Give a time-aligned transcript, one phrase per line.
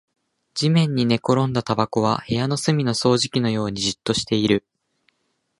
[0.55, 4.65] 地面に寝転んだタバコは部屋の隅の掃除機のようにじっとしている